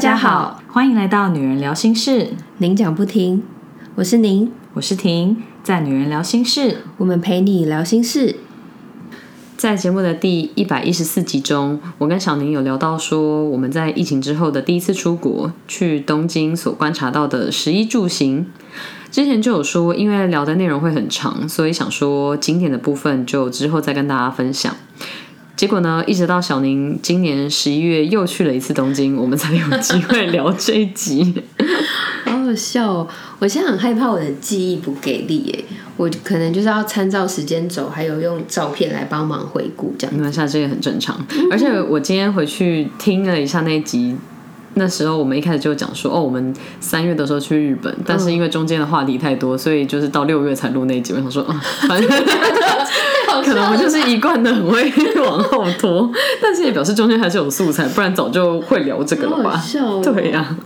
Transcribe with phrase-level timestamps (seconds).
[0.00, 2.22] 大家好，欢迎来到《女人聊心事》，
[2.56, 3.42] 您讲不停，
[3.96, 6.60] 我是您，我是婷，在《女人聊心事》，
[6.96, 8.36] 我们陪你聊心事。
[9.58, 18.46] 在节目的第一百一十四集中，我跟小宁有聊到说，我们在疫情之后的第一次出国，去东京所观察到的食衣住行。
[19.10, 24.74] 之前就有说，因为聊的内容会很长，所以想说景点的部分就之后再跟大家分享。
[25.60, 31.34] 结果呢，一直到小宁今年十一月又去了一次东京，我们才有机会聊这一集。
[32.24, 33.06] 好好笑哦！
[33.40, 35.64] 我现在很害怕我的记忆不给力耶，
[35.98, 40.16] 我可能就是要参照时间轴，还有用照片来帮忙回顾这样。
[40.16, 41.22] 没关系，这个很正常。
[41.50, 44.16] 而且我今天回去听了一下那一集。
[44.74, 51.12] 那时候我们一开始就讲说，哦，我们三月的时候去日本，但是因为中间的话题太多，所以就是到六月才录那集。
[51.12, 52.08] 我想说，啊，反正
[53.42, 54.92] 可能我就是一贯的很会
[55.22, 56.10] 往后拖，
[56.42, 59.62] 但是也表示中间还是有素材，不然早就会聊这个了吧？
[60.02, 60.56] 对呀。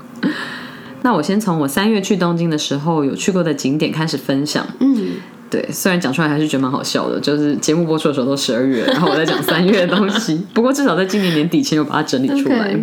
[1.03, 4.67] 那我先从我三月去东京的时候有去过的景点开始分享。
[4.81, 5.13] 嗯，
[5.51, 12.75] 对，虽然讲出来还是觉得蛮好笑的，就是节目播出的时候都十二月，然后我在讲三月的东西， 不过至少在今年年底前有把它整理出来。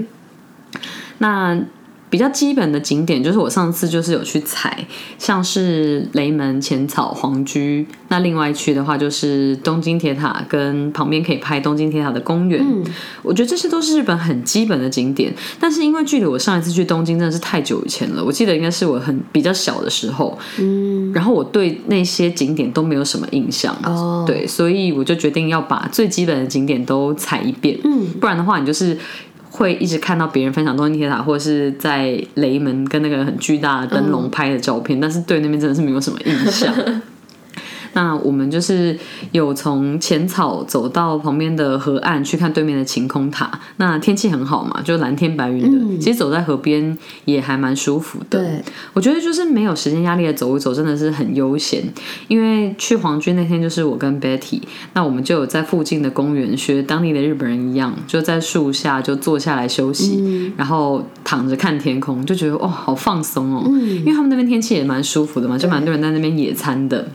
[1.17, 1.59] 那
[2.11, 4.85] 比较基本的景点，就是我上次就是有去踩，
[5.17, 7.87] 像是雷门、浅草、皇居。
[8.09, 12.61] 那另外一区的话，就是东京铁塔跟旁边可以拍东京铁塔的公园。
[12.61, 12.83] 嗯，
[13.23, 15.33] 我觉得这些都是日本很基本的景点。
[15.57, 20.37] 但是因为距离我上一次去东京真的是太久以前了，我记得应该是我很比较小的时候。
[20.59, 23.73] 嗯，然后我对那些景点都没有什么印象。
[23.85, 27.79] 哦，对，所以我就决定要把最基本的景点都踩一遍。
[27.85, 28.97] 嗯，不然的话，你就是。
[29.61, 36.73] 会一直看到别人分享东京铁塔，或者是在雷门跟那个很巨大的灯笼拍的照片，但是对那边真的是没有什么印象。
[37.93, 38.97] 那我们就是
[39.31, 43.51] 有从浅草走到旁边的河岸去看对面的晴空塔。
[43.77, 48.39] 那天气很好嘛，就蓝天白云的，其实走在河边也还蛮舒服的。
[48.39, 51.83] 对，我觉得就是没有时间压力的走一走，真的是很悠闲。
[52.27, 54.61] 因为去皇居那天就是我跟 Betty，
[54.93, 63.63] 那我们就有在附近的公园学当地的日本人一样，就在树下就坐下来休息，然后躺着看天空，就觉得哇，好放松哦。
[63.67, 67.07] 嗯，因为他们那边天气也蛮舒服的嘛，就蛮多人在那边野餐的。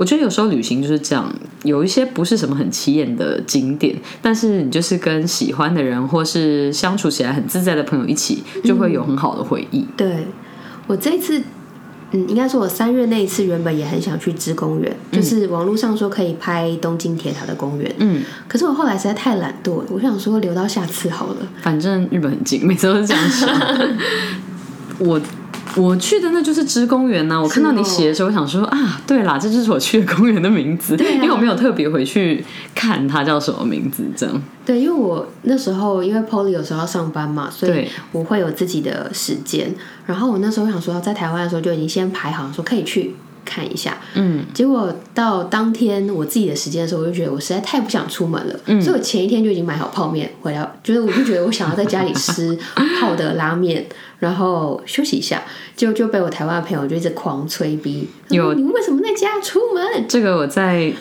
[0.00, 1.30] 我觉得有时候旅行就是这样，
[1.62, 9.86] 有一些不是什么很起眼的景点，但是你就是跟喜欢的人或是相处起来很自在的朋友一起，就会有很好的回忆。
[9.98, 10.26] 对
[10.86, 11.38] 我这次，
[12.12, 21.36] 嗯，应该说我三月那一次原本也很想去芝公园，就是网络上说可以拍东京铁塔的公园，嗯，可是我后来实在太懒惰了，我想说留到下次好了。
[21.60, 23.50] 反正日本很近，每次都是这样想。
[24.98, 25.20] 我。
[25.76, 32.44] 我去的那就是芝公园呐，我看到你写的时候，我想说啊，对啦，这就是我去的公园的名字，因为我没有特别回去
[32.74, 34.42] 看它叫什么名字，这样。
[34.66, 39.74] 对，因为我那时候因为 Polly 有时候要上班嘛，所以我会有自己的时间。
[40.06, 43.14] 然后我那时候想说，在台湾的时候就已经先排好，说可以去
[43.44, 43.96] 看一下。
[44.14, 44.44] 嗯。
[44.52, 52.58] 结果到当天我自己的时间的时候，我就觉得我实在太不想出门了，所以我前一天就已经买好泡面回来，就是我就觉得我想要在家里吃
[53.00, 53.86] 泡的拉面。
[54.20, 55.42] 然后休息一下，
[55.74, 58.06] 就就被我台湾的朋友就一直狂催逼。
[58.28, 60.06] 有你为什么在家出门？
[60.06, 60.92] 这个我在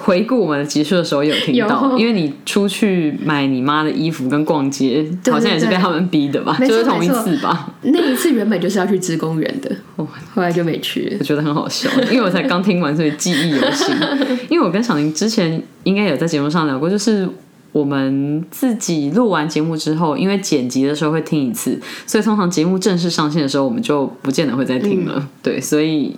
[0.00, 6.56] 回顾我们的集数的时候有听到，因为你出去买你妈的衣服跟逛街，好像也是被他们逼的吧？
[6.58, 7.72] 就是同一次吧？
[7.82, 11.16] 那一次原本就是要去芝公园的，后来就没去。
[11.20, 13.94] 我觉得很好笑，因为我才刚听完，所以记忆犹新。
[14.48, 17.28] 因为我跟小林之前应该有在节目上聊过，就是。
[17.72, 25.26] 我们自己录完节目之后，因为剪辑的时候会听一次，所以通常节目正式上线的时候，我们就不见得会再听了。
[25.42, 26.14] 对，所以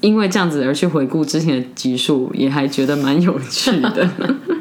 [0.00, 4.08] 因为这样子而去回顾之前的集数，也还觉得蛮有趣的。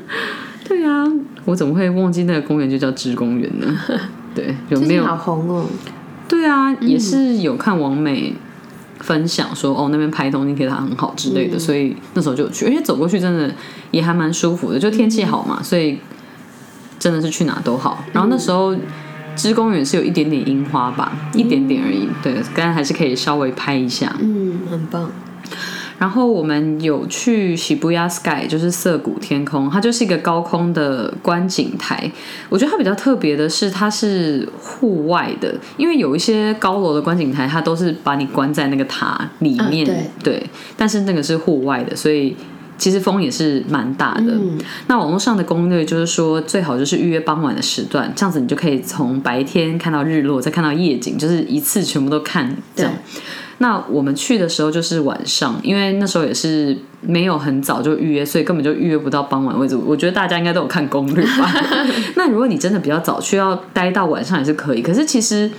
[0.68, 1.06] 对啊，
[1.46, 3.80] 我怎么会忘记那个公园就叫芝公园呢？
[4.36, 5.66] 对，有没有好红哦？
[6.28, 8.34] 对啊，也是有看王美
[9.00, 13.54] 分享说哦，那边拍东京铁塔很好之类的，所以那时候就去，而且走过去真的
[13.92, 16.00] 也还蛮舒服的，就天气好嘛，所以。
[17.00, 18.76] 真的是去哪都好，然后那时候
[19.34, 22.10] 芝公园是有一点点樱花吧，一点点而已。
[22.22, 24.14] 对，刚刚还是可以稍微拍一下。
[24.20, 25.10] 嗯，很棒。
[26.00, 32.12] 然后我们有去喜布亚 Sky，就是涩谷天空，它就是一个高空的观景台。
[32.50, 39.86] 我觉得它比较特别的是，它是户外的，因为有一些高楼的观景台，它都是把你关在那个塔里面。
[39.86, 42.36] 对对，但是那个是户外的，所以。
[42.80, 44.34] 其实风也是蛮大的。
[44.88, 52.56] 那网络上的攻略就是说，最好就是预约傍晚的时段，这样子你就可以从白天看到日落，再看到夜景，就是一次全部都看。
[52.74, 52.94] 这样。
[53.60, 59.76] 那我们去的时候就是晚上，因为那时候也是没有很早就预约，所以根本就预约不到傍晚位置。
[59.76, 61.54] 我觉得大家应该都有看攻略吧。
[62.16, 64.82] 那如果你真的比较早去，要待到晚上也是可以。
[64.82, 65.52] 可是其实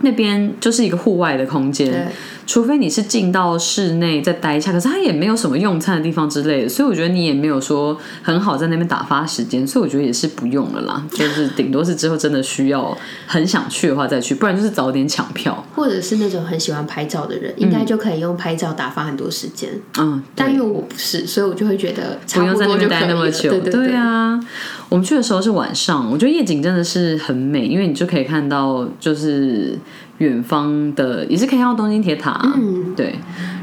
[0.00, 2.10] 那边就是一个户外的空间。
[2.46, 11.04] 除非你是进到室内再待一下，可是它也没有什么用餐的地方之类的，所以我觉得你也没有说很好在那边打发时间，所以我觉得也是不用了啦。
[11.12, 12.96] 就是顶多是之后真的需要
[13.26, 15.66] 很想去的话再去，不然就是早点抢票。
[15.74, 19.70] 或者是那种很喜欢拍照的人，应该就可以用拍照打发很多时间。
[19.98, 23.50] 嗯，但因为我不是，所以我就会觉得不用在那边待那么久。
[23.50, 24.40] 对对啊，
[24.88, 29.76] 我们去的时候是晚上，我觉得夜景真的是很美，因为你就可以看到就是。
[30.18, 33.14] 远方的也是可以看到东京铁塔，嗯，对，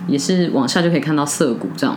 [0.07, 1.95] 也是往下就可以看到涩谷这样。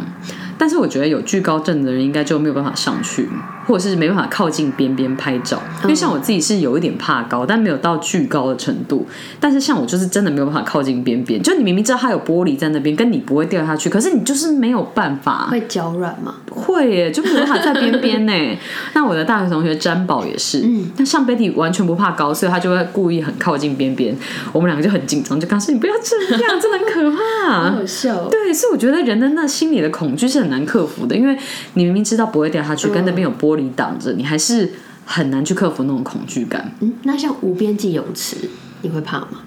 [0.58, 3.28] 但是我觉得有惧高症的人应该就没有办法上去。
[3.66, 9.04] 或者是没办法靠近边边拍照，因为像我自己是有一点怕高，但没有到巨高的程度。
[9.40, 15.48] 但是像我就是真的没有办法靠近边边，就你明明知道它有玻璃在那边，跟你不会掉下去，可是你就是没有办法。
[15.50, 16.36] 会脚软吗？
[16.48, 18.58] 会耶，就没有办法在边边呢。
[18.94, 24.16] 那我的大学同学詹宝也是，嗯，那像 Betty 完全不怕高，所以他就会故意很靠近边边。
[24.52, 27.72] 我们两个就很紧张，就告诉你不要这样，真的很可怕。
[27.72, 28.28] 好笑。
[28.28, 31.36] 对，所以我觉得人的那心里的恐惧是很难克服的，因为
[31.74, 33.66] 你明明知道不会掉下去，跟那边有玻璃。
[33.74, 34.72] 挡着，你还是
[35.04, 36.72] 很难去克服那种恐惧感。
[36.80, 38.36] 嗯，那像无边际泳池，
[38.82, 39.42] 你会怕吗？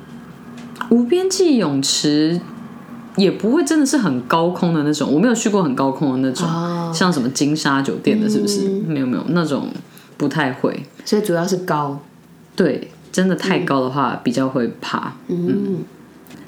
[0.89, 2.39] 无边际泳池
[3.15, 6.47] 也不会真的是很高空的那种，我没有去过很高空的那种，
[6.93, 8.67] 像什么金沙酒店的，是不是？
[8.85, 9.69] 没有没有那种
[10.17, 10.83] 不太会。
[11.05, 11.99] 所以主要是高，
[12.55, 15.13] 对，真的太高的话比较会怕。
[15.27, 15.77] 嗯。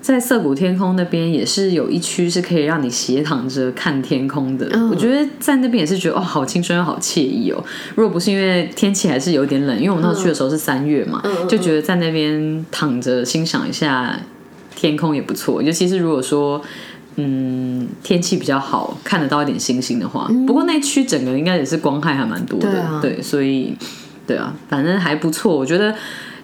[0.01, 7.63] 在涩谷天空那边也是有一区是可以让你斜躺着看天空的，我觉得在那边也是觉得哦，好青春又好惬意哦。
[7.93, 14.19] 如果不是因为天气还是有点冷，因为我们那时候去的时候是三月嘛，就觉得在那边躺着欣赏一下
[14.75, 15.61] 天空也不错。
[15.61, 16.59] 尤其是如果说
[17.17, 20.27] 嗯天气比较好，看得到一点星星的话。
[20.47, 23.77] 不过那区整个应该也是光害还蛮多的，对，所以
[24.25, 25.55] 对啊，反正还不错。
[25.55, 25.93] 我觉得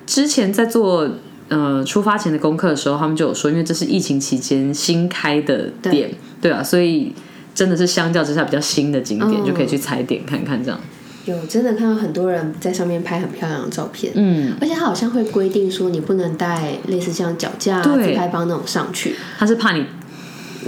[0.05, 1.09] 之前在做。
[1.49, 6.11] 呃，出发前的功课的时候，他们就有说，因为这是疫情期间新开的店，
[6.41, 7.13] 对啊，所以
[7.55, 10.79] 真的是相较之下比较新的景点，就可以去踩点看看这样。
[11.25, 19.85] 有真的看到很多人在上面拍很漂亮的照片，嗯，而且他好像会规定说，你不能带类似像脚架、自拍棒那种上去，他是怕你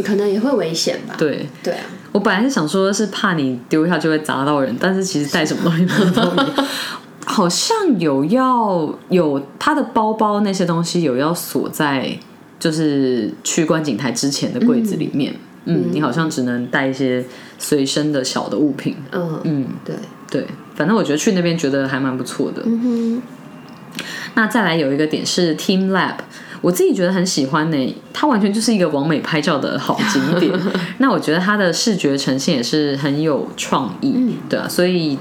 [0.04, 1.16] 可能也会危险吧？
[1.18, 1.86] 对，对啊。
[2.12, 6.68] 我本来是想说，是怕你丢下就会砸到人，但是其实带什么东西都一样。
[7.32, 12.18] 好像有要有他的包包那些东西有要锁在
[12.58, 15.36] 就是去观景台之前的柜子里面，
[15.66, 17.24] 嗯，你好像只能带一些
[17.60, 19.96] 随身的小的物品，嗯嗯，对
[20.32, 22.64] 对，反正我觉得去那边觉得还蛮不错的。
[22.66, 23.22] 嗯
[23.94, 24.02] 哼，
[24.34, 26.16] 那再来有一个点是 Team Lab，
[26.62, 30.52] 我自己觉得很喜欢呢，它完全就是一个完美拍照的好景点。
[30.98, 34.16] 那我觉得它的视觉呈现也是很有创意，
[34.50, 35.16] 对啊，所以。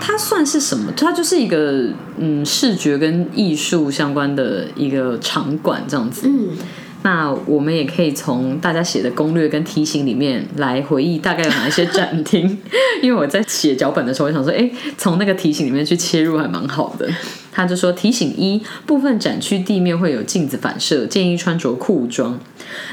[0.00, 0.92] 它算是什么？
[0.96, 1.88] 它就是一个
[2.18, 6.26] 嗯，视觉跟艺术相关的一个场馆这样子。
[6.26, 6.56] 嗯，
[7.02, 12.58] 那我们也可以从大家写的攻略跟提醒里面来回忆大概有哪一些展厅。
[13.02, 17.08] 因为我在写脚本的时候，我想说，哎，从那个提醒里面去切入还蛮好的。
[17.52, 22.38] 他就说，提醒一部分展区地面会有镜子反射，建议穿着裤装。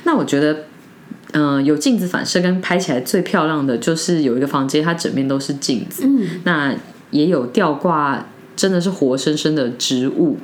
[0.04, 0.64] 那我觉得，
[1.34, 6.04] 嗯，有镜子反射跟拍起来最漂亮的就是有一个房间，它整面都是镜子。
[6.06, 6.76] 嗯，那。
[7.12, 10.38] 也有吊挂，真的是活生生的植物。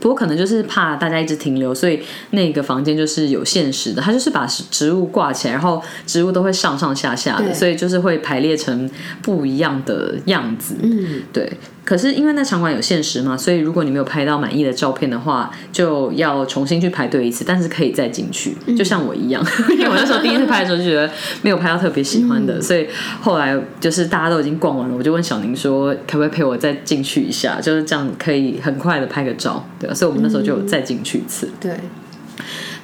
[0.00, 4.02] 不过可能就是怕大家一直停留，所以那个房间就是有限时的。
[4.02, 8.90] 它就是把植物挂起来，然后植物都会上上下下的，所以就是会排列成
[9.20, 10.74] 不一样的样子。
[10.82, 11.52] 嗯，对。
[11.84, 17.44] 可是因为那场馆有限时嘛，所以如果你没有拍到满意的照片的话，就要重新去排队一次。
[17.44, 19.44] 但是可以再进去，就像我一样。
[19.70, 21.10] 因为我那时候第一次拍的时候就觉得
[21.42, 22.86] 没有拍到特别喜欢的，所以
[23.20, 27.60] 后来就是大家都已经逛完了，我就问小宁说，可不可以陪我再进去一下？
[27.60, 31.50] 就是这样可以很快的拍个照，对所以我们那时候就再进去一次。
[31.60, 31.72] 对。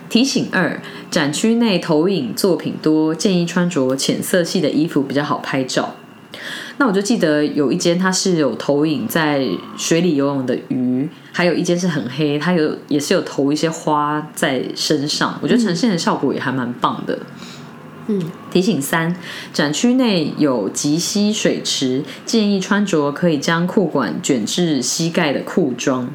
[0.08, 5.94] 提醒二：展区内投影作品多，建议穿着浅色系的衣服比较好拍照。
[6.78, 17.18] 那我就记得有一间它是有投影在水里游泳的鱼，还有一间是很黑，它有也是有投一些花在身上，我觉得呈现的效果也还蛮棒的。
[18.06, 19.14] 嗯，提醒三，
[19.52, 26.08] 展区内有极溪水池，建议穿着可以将裤管卷至膝盖的裤装。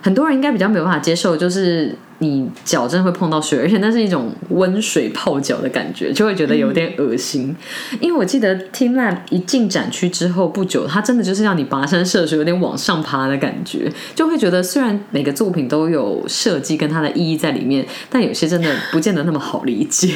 [0.00, 7.54] 很多人应该比较没有办法接受，就是你脚真的会碰到水，而且那是一种温水泡脚的感觉，就会觉得有点恶心。
[8.00, 20.12] 因为我记得 Team Lab 一进展区之后不久，它真的就是让你跋山涉水，有点往上爬的感觉，就会觉得虽然每个作品都有设计跟它的意义在里面，但有些真的不见得那么好理解。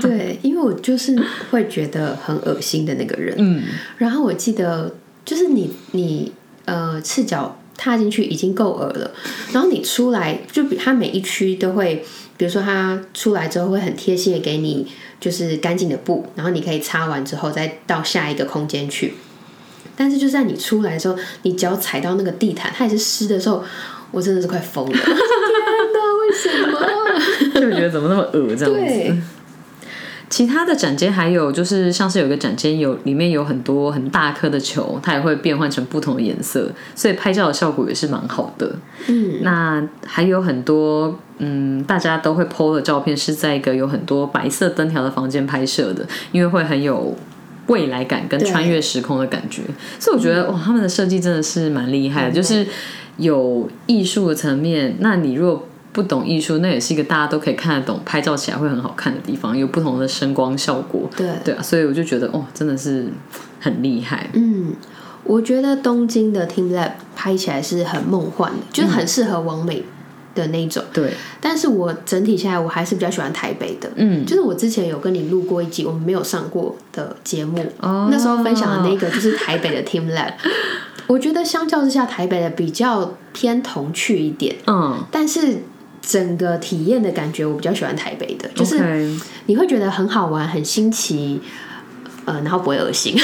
[0.00, 1.16] 对，因为我就是
[1.50, 3.34] 会觉得很恶心的那个人。
[3.38, 3.62] 嗯，
[3.98, 4.92] 然后我记得
[5.24, 6.32] 就是你你
[6.64, 7.56] 呃赤脚。
[7.78, 9.10] 踏进去已经够恶了，
[9.52, 12.04] 然后你出来，就比他每一区都会，
[12.36, 14.86] 比如说他出来之后会很贴心的给你
[15.18, 19.14] 就是干净的布，然后你可以擦完之后再到下一个空间去。
[19.96, 23.64] 但是就在你出来的时候，你脚踩到那个地毯，它也是湿的时候，
[24.10, 24.92] 我真的是快疯了！
[24.98, 25.06] 天
[25.94, 26.78] 哪，为什么？
[27.60, 29.22] 就觉得怎么那么恶这样子？
[30.30, 38.76] 其他的展间还有就是像是有个展间有里面有很多很大颗的球，它也会变换成不同的颜色，所以拍照的效果也是蛮好的。
[39.06, 47.16] 嗯，那还有很多嗯大家都会 PO 的照片是在一个有很多白色灯条的房间拍摄的，因为会很有
[47.68, 49.62] 未来感跟穿越时空的感觉。
[49.98, 52.66] 所以我觉得哇，他们的设计真的是蛮厉害的，就是
[53.16, 54.96] 有艺术的层面。
[55.00, 61.08] 那你如果不懂艺术，那也是一个大家都可以看得懂、拍照起来会很好看的地方，有不同的声光效果。
[61.16, 63.08] 对对啊，所以我就觉得哦，真的是
[63.58, 64.28] 很厉害。
[64.34, 64.74] 嗯，
[65.24, 69.82] 我觉得东京的 Team Lab 拍起来是很梦幻的，就是很适合完美
[70.34, 70.84] 的那种。
[70.92, 73.90] 对，但是我整体下来，我还是比较喜欢台北的。
[73.96, 80.34] 嗯，就是我之前有跟你录过一集我们没有上过的节目，哦那时候分享的那个就是台北的 Team Lab。
[81.08, 84.54] 我觉得相较之下，台北的比较偏童趣一点。
[84.66, 85.58] 嗯，但是。
[86.08, 91.38] 整个体验的感觉，我比较喜欢台北的，就是你会觉得很好玩、很新奇，
[92.24, 93.14] 呃，然后不会恶心。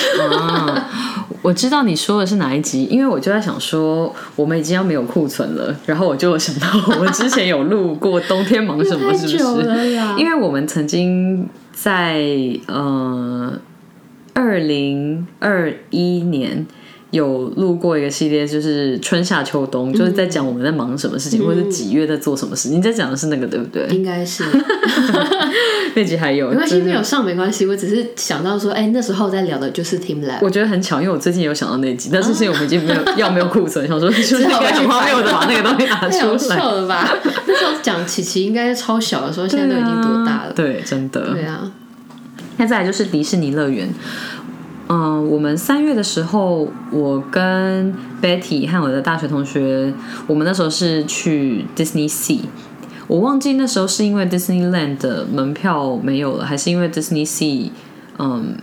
[1.40, 9.66] 我知道你说的是哪一集，因为我就在想说，我们已经要没有库存了，然后我就想到我们之前有录过冬天忙什么，是不是？
[10.20, 12.22] 因为我们曾经在
[12.66, 13.58] 呃
[14.34, 16.66] 二零二一年。
[17.14, 22.71] 有录过一个系列，就是春夏秋冬，就是在讲我们在忙什么事情，或者是几月在做什么事。
[22.71, 23.87] 你在讲的是那个对不对？
[23.90, 24.42] 应该是
[25.94, 27.66] 那集还有没关系，没有上没关系。
[27.66, 30.38] 我只是想到说，哎，那时候在聊的就是 Team Lab。
[30.42, 37.09] 我觉得很巧，因为我最近有想到那集，但是现在我们已经没有要没有库存， 想说就是应该很荒谬的把那个东西拿出来了吧？
[37.47, 40.52] 那时候讲琪琪应该超小的时候，现在都已经多大了？
[40.52, 41.33] 对，真的。
[41.33, 41.71] 对啊。
[42.56, 43.88] 那再来就是迪士尼乐园。
[44.94, 49.92] 嗯，我们三月的时候，我跟 Betty 和我的大学同学，
[50.28, 52.42] 我们那时候是去 Disney Sea。
[53.08, 57.70] 我忘记那时候是因为 Disneyland 的门票没有了，还是因为 Disney Sea，
[58.20, 58.56] 嗯，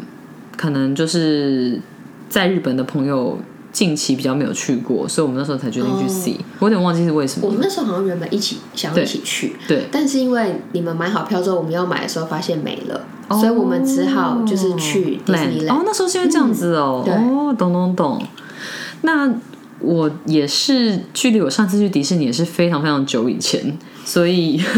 [0.56, 1.82] 可能就是
[2.30, 3.38] 在日本的朋友。
[3.74, 6.36] 近期比较没有去过，所以我们那时候才决定去 see。
[6.60, 7.48] 我有点忘记是为什么。
[7.48, 9.86] 我们那时候好像原本一起想要一起去，对。
[9.90, 15.68] 但是因为你们买好票之后，我们要买的时候发现没了，所以我们只好就是去迪士尼。
[15.68, 17.04] 哦，那时候是因为这样子哦。
[17.08, 18.22] 哦，懂懂懂。
[19.02, 19.34] 那
[19.80, 24.62] 我也是距离我上次去迪士尼也是非常非常久以前，所以。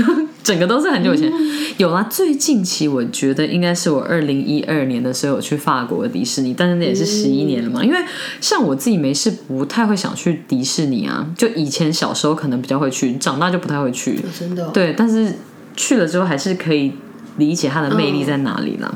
[0.43, 1.31] 整个都是很久以前，
[1.77, 2.05] 有啦。
[2.10, 7.81] 最近期我觉得应该是我二零一二年的时候去法国的迪士尼，但是那也是十一年了嘛。
[7.81, 7.98] 因为
[8.41, 14.19] 像我自己没事不太会想去迪士尼啊，就以前小时候可能比较会去，长大就不太会去。
[14.38, 14.67] 真的。
[14.72, 15.33] 对，但是
[15.77, 16.91] 去了之后还是可以
[17.38, 18.94] 理解它的魅力在哪里了。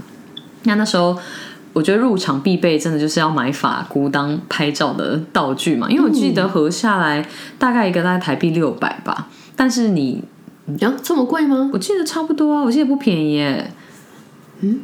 [0.63, 1.17] 那那时候
[1.73, 7.25] 我觉得入场必备真的就是要买法箍当拍照的道具嘛，因为我记得合下来
[7.57, 10.23] 大概一个大概台币六百吧，但是你。
[10.81, 11.69] 啊，这么贵吗？
[11.71, 13.71] 我记得差不多啊，我记得不便宜耶。
[14.59, 14.81] 嗯，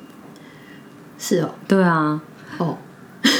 [1.19, 2.21] 是哦，对啊，
[2.57, 2.77] 哦，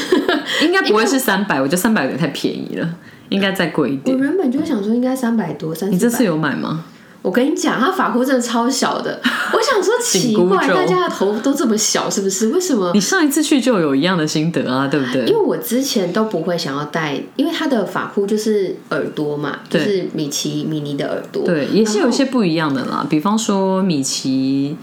[0.62, 2.96] 应该不会是三百，我觉得三百有点太便宜了，
[3.30, 4.18] 应该再贵一点。
[4.18, 5.90] 我原本就想说应该三百多，三。
[5.90, 6.84] 你这次有买吗？
[7.24, 9.20] 我跟你讲，他法箍真的超小的。
[9.54, 12.50] 我想说奇怪，大家的头都这么小，是不是？
[12.50, 12.92] 为什么？
[12.94, 15.26] 你上一次去就有一样的心得啊，对不对？
[15.26, 21.46] 因为我之前都不会想要戴，因为他的发箍就是耳朵嘛，就是米奇、米妮的耳朵。
[21.46, 23.08] 对，也是有一些不一样的啦。
[23.10, 24.76] 比方说米奇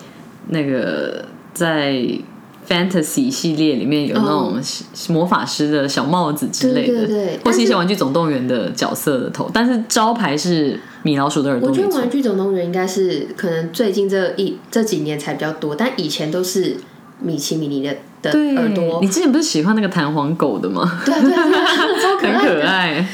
[0.49, 2.03] 那个在。
[2.71, 4.63] Fantasy 系列里面有那种
[5.09, 11.69] 魔法师的小帽子之类的，或是一些玩具总动员的角色的头，但是招牌是米老鼠的耳朵。
[11.69, 16.77] 我觉得玩具总动员应该是可能最近这一这几年才比较多，但以前都是
[17.21, 19.01] 米奇米妮的的耳朵。
[19.03, 21.03] 你之前不是喜欢那个弹簧狗的吗？
[21.05, 21.35] 对对对，
[22.01, 23.05] 超可爱。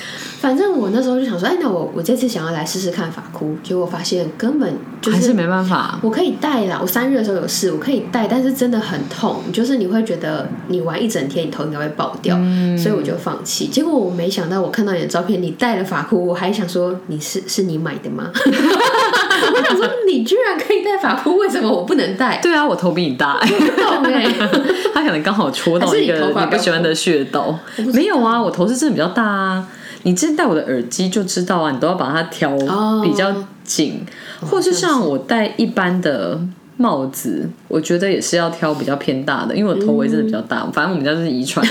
[0.46, 4.72] 反正我那时候就想说，哎，那我我这次想要来试试看法箍，结果发现根本
[5.02, 5.98] 就是还是没办法。
[6.00, 12.36] 我可以戴啦，我三月的时候有试，我可以戴，但是真的很痛，就是你会觉得你玩一整天，你头应该会爆掉，
[12.78, 13.66] 所以我就放弃。
[13.66, 18.30] 结果我没想到，我看到你的照片，你戴了法箍，我还想说你是是你买的吗？
[18.32, 22.38] 我想说，你居然可以戴发箍，为什么我不能戴？
[22.40, 24.24] 对啊，我头比你大，懂哎，
[24.94, 27.58] 他可能刚好戳到一个你不喜欢的穴道。
[27.92, 29.66] 没有啊，我头是真的比较大啊。
[30.02, 32.56] 你之前戴我的耳机就知道啊，你都要把它调
[33.02, 33.34] 比较
[33.64, 34.04] 紧，
[34.40, 36.40] 或是像我戴一般的。
[36.78, 40.58] 帽子，我觉得也是要挑比较偏大的，因为我头围真的比较大。
[40.74, 41.66] 反正我们家就是遗传，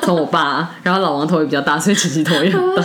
[0.00, 2.82] 从我爸，然后老王头也比较大，所以琪琪头也很大。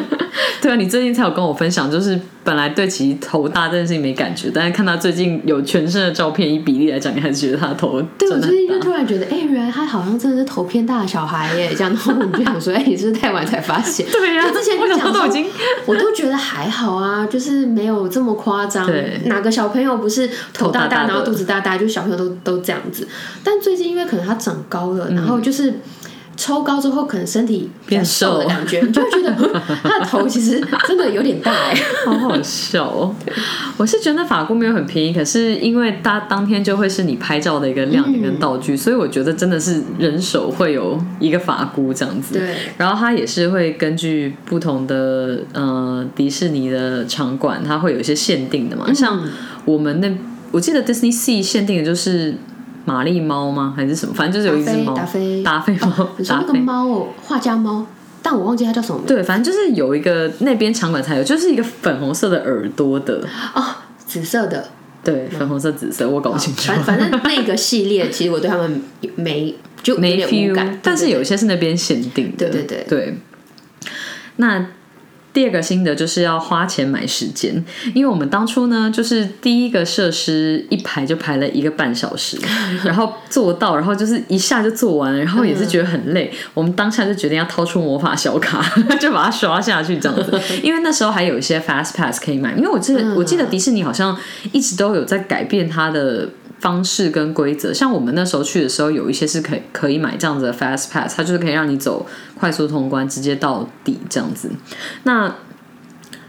[0.60, 11.74] 对啊，你最近才有跟我分享，就是本来对其头大这件事情没感觉，但是看他最近有全身的照片，以比例来讲，你还是觉得他的头对我最近就突然觉得，哎，原来他好像真的是头偏大的小孩耶。
[11.76, 14.06] 这样，然后我就想说，哎，你是不是太晚才发现？
[14.10, 15.46] 对呀，之前我讲都已经，
[15.86, 18.90] 我都觉得还好啊，就是没有这么夸张。
[19.26, 23.06] 哪个小朋友不是头大大，然后肚子大大，就小朋友都都这样子。
[23.42, 25.74] 但最近因为可能他长高了，然后就是。
[26.36, 31.74] 抽高之后，可能身体变瘦的感觉，你就会觉得 他的头其实真的有点大哎，
[32.04, 33.14] 好好笑哦！
[33.76, 42.34] 我是觉得法箍没有很便宜，可是因为它当天就会是你拍照的一个亮点跟道具，所以我觉得真的是人手会有一个法箍这样子。
[42.38, 48.92] 对，然后它也是会根据不同的呃迪士尼的场馆，它会有一些限定的嘛。
[48.92, 49.20] 像
[49.64, 50.12] 我们那
[50.50, 52.34] 我记得 Disney Sea 限定的就是。
[52.84, 53.72] 玛丽猫吗？
[53.76, 54.14] 还是什么？
[54.14, 56.08] 反正就是有一只猫，达菲，达菲猫。
[56.18, 57.86] 你说那个猫哦，画家猫，
[58.22, 59.00] 但我忘记它叫什么。
[59.06, 63.62] 对，反正就是有一个那边场馆才有，就是一个粉红色的耳朵的哦，
[64.06, 64.68] 紫色的。
[65.02, 66.72] 对，粉红色、紫色，我搞不清楚。
[66.72, 68.82] 反反正那个系列，其实我对他们
[69.16, 72.48] 没就没 feel 感，但是有一些是那边限定的。
[72.48, 73.18] 对对对对。
[74.36, 74.66] 那。
[75.34, 77.62] 第二个心得就是要花钱买时间，
[77.92, 82.38] 因为我们当初呢，就是第一个设施一排就排了一个半小时，
[82.84, 86.32] 然后做到，然后就是一下就做完了，然后也是觉得很累。
[86.54, 88.64] 我们当下就决定要掏出魔法小卡，
[89.00, 90.40] 就把它刷下去这样子。
[90.62, 94.16] 因为那时候还有一些 fast pass 可以买，因为我记得我记得迪士尼好像
[94.52, 96.28] 一直都有在改变它的。
[96.60, 102.06] 方式跟规则，像我们那时候去的时候，有一些是可以可以买这样子的 fast pass，它就是可以让你走
[102.38, 104.50] 快速通关，直接到底这样子。
[105.02, 105.34] 那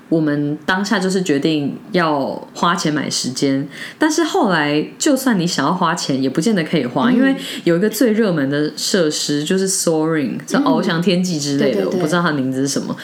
[0.10, 3.65] 我们当下就是决定要花钱买时间，
[3.98, 7.33] 但是后来就算你想要花钱，也不见得可以花，因为
[7.64, 12.96] 有一个最热门的设施就是 soaring，叫翱翔天际之类的，我不知道它的名字是什么。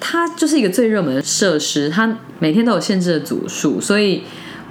[0.00, 4.22] 它就是一个最热门的设施，它每天都有限制的组数，所以。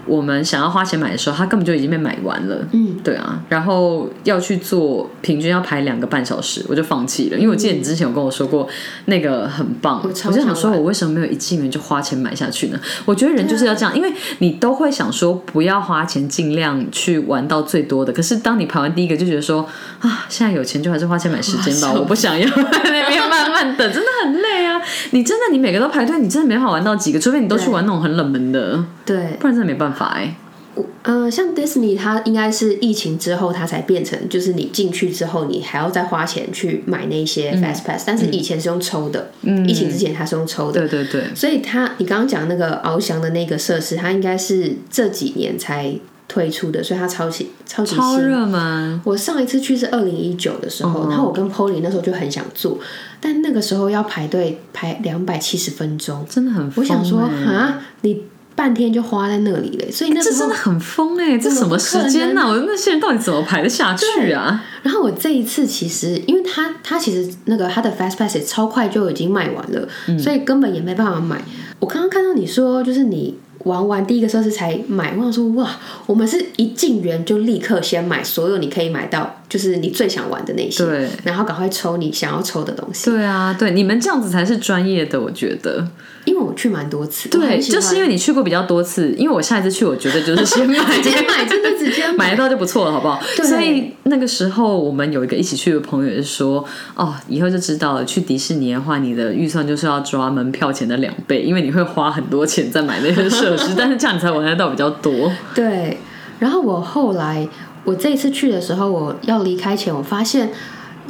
[0.06, 2.58] 我们想要花钱买的时候，它根本就已经被买完了。
[2.72, 7.38] 嗯，对啊，然后要去做，平均要排两个半小时，我就放弃了。
[7.38, 8.68] 因为我记得你之前有跟我说过
[9.06, 12.80] 那个很棒，我就想说，我为什么没有一进门就花钱买下去呢？
[13.06, 18.12] 我觉得人就是要这样，因为你都会想说不要花钱，尽量去玩到最多的。
[18.12, 19.68] 可是当你排完第一个，就觉得说
[20.00, 24.51] 啊，现在有钱就还是花钱买时间吧， 我不想要在那边慢慢等，真的很累
[24.82, 24.88] 啊！
[25.12, 30.08] 你真的你每个都排队，你真的没法玩到几个，除非你都去玩那种很冷门的，对，不然真的没办法。
[30.16, 30.36] 哎。
[30.74, 45.94] 我呃，像迪士尼，它应该是疫情之后，它才变成就是你进去之后，你还要再花钱去买那些 fast pass，但是以前是用抽的，嗯，疫情之前它是用抽的，对对对，所以它你刚刚讲那个翱翔的那个设施，它应该是这几年才
[46.32, 49.02] 推出的，所以它超级超级超热门。
[49.04, 52.80] 我上一次去是二零一九的时候，然后我跟 Polly 那时候就很想做，
[53.20, 58.24] 但那个时候要排队排两百七十分钟，真的很，我想说啊，你。
[58.54, 61.38] 半天就花在那里了，所以那这真的很疯哎！
[61.38, 62.46] 这什么时间呢？
[62.46, 64.62] 我那些人到底怎么排得下去啊？
[64.84, 69.88] 然后我这一次其实，因为他他其实那个他的 fast pass 超快就已经卖完了，
[70.20, 71.42] 所以根本也没办法买。
[71.80, 73.40] 我刚刚看到你说，就是你。
[73.66, 83.12] 玩完第一个设施才买，我想说哇，我们是一进园就立刻先买所有你可以买到，就是你最想玩的那些，对，然后赶快抽你想要抽的东西。
[83.12, 85.86] 对啊，对，你们这样子才是专业的，我觉得。
[86.24, 93.20] 因为我去蛮多次，对，就是因为你去过比较多次，因为我下一次去，我觉得就是先买， 直接买，真的直接买得到就不错了，好不好？
[93.44, 96.64] 所以那个时候我们有一个一起去的朋友就说，
[96.96, 105.30] 哦，以后就知道了，去迪士尼的话，你的预算就是要抓门票钱的两倍，因为你会花很多钱在买那些设施， 但是这样你才玩得到比较多。
[105.56, 105.98] 对，
[106.38, 107.48] 然后我后来
[107.84, 110.52] 我这一次去的时候，我要离开前，我发现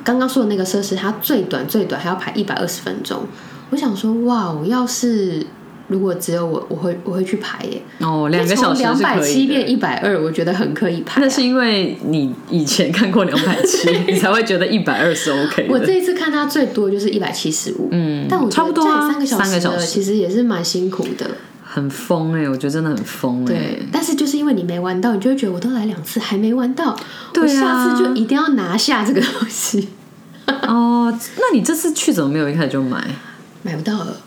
[0.04, 3.24] 刚刚说的那个设施，它最短最短还要排一百二十分钟。
[3.72, 4.52] 我想说，哇！
[4.52, 5.46] 我要是
[5.88, 7.82] 如果只有我，我会我会去排耶。
[8.00, 11.22] 哦，两个小时两百七变一百二，我觉得很可以排。
[11.22, 15.68] 那是因为你以前看过两百七， 你才会觉得一百二是 OK。
[15.70, 21.30] 我这一次看它最多就是一百七十五，嗯，但我差不多啊，三个小时其实也是蛮辛苦的。
[21.74, 23.46] 很疯哎，我觉得真的很疯哎。
[23.46, 26.94] 对，但是就是因为你没玩到，你就会觉得我都来两次还没玩到，
[27.36, 29.88] 我下次就一定要拿下这个东西。
[30.46, 33.02] 哦，那你这次去怎么没有一开始就买？
[33.64, 34.18] 买不到了，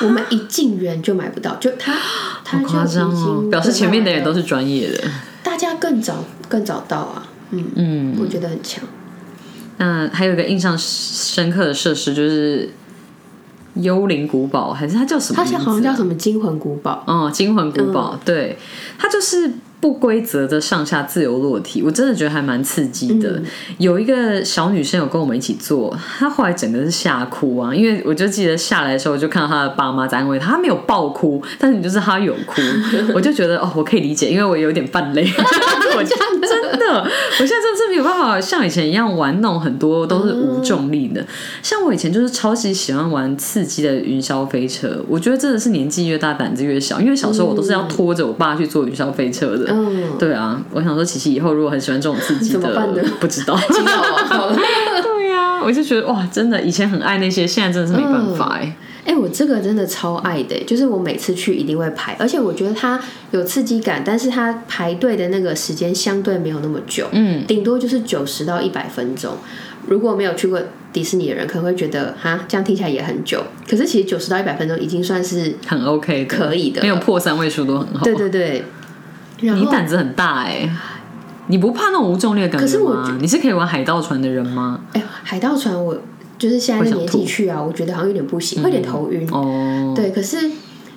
[0.00, 1.94] 我们一进园就买不到，就他
[2.42, 5.04] 他就已经表示前面的人都是专业的，
[5.42, 8.82] 大家更早更早到啊，嗯嗯，我觉得很强。
[9.76, 12.70] 那还有一个印象深刻的设施就是
[13.76, 15.44] 幽灵古堡，还是它叫什么？
[15.44, 17.02] 它好像叫什么惊魂古堡？
[17.06, 18.58] 哦，惊魂古堡，对，
[18.98, 19.50] 它就是。
[19.80, 23.40] 不规则的上下自由落体，我真的觉得还蛮刺激的。
[23.78, 27.74] 有一个小女生有跟我们一起做，她后来整个是吓哭啊！
[27.74, 32.60] 因为我就记得下来的时候，我就看到她的爸妈在安慰她，她没有爆哭，但是你就是她有哭，
[33.14, 35.26] 我就觉得哦，我可以理解，因为我有点半累。
[35.96, 41.24] 我真的，我现在真的是没有办法像以前一样玩那种很多都是无重力的。
[41.62, 49.65] 像我以前就是超级喜欢玩刺激的云霄飞车，我觉得真的是年纪越大胆子越小，因为小时候我都是要拖着我爸去坐云霄飞车的。
[49.68, 53.58] 嗯，对啊，我想说，琪琪以后如果很喜欢这种刺激的，不知道。
[55.02, 58.76] 对呀，我就觉得哇，真的，以前很爱那些，现在真的是没办法哎。
[59.06, 63.00] 哎，我这个真的超爱的，就是我每次去一定会排，而且我觉得它
[63.30, 69.36] 有刺激感，但是它排队的那个时间相对没有那么久，嗯，顶多就是九十到一百分钟。
[69.86, 70.60] 如果没有去过
[70.92, 73.40] 迪士尼的人，可能会觉得哈，这样听起来也很久。
[73.70, 78.02] 可是其实九十到一百分钟已经算是很 OK，可以的，没有破三位数都很好。
[78.02, 78.64] 对对对。
[79.40, 80.68] 你胆子很大哎，
[81.48, 83.16] 你不怕那种无重力的感觉吗？
[83.20, 84.80] 你是可以玩海盗船的人吗？
[84.94, 85.96] 哎，海盗船我
[86.38, 89.28] 就是现在年纪去啊，我觉得好像有点不行，会有点头晕。
[89.30, 90.50] 哦，对，可是